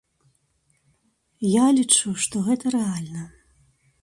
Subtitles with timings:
[1.49, 3.23] Я лічу, што гэта рэальна.